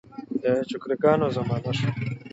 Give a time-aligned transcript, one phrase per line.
[0.41, 1.91] د چوکره ګانو زمانه شوه.